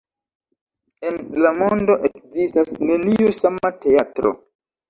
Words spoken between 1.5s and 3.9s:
mondo ekzistas neniu sama